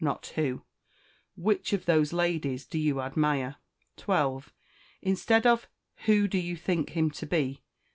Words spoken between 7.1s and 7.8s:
to be?"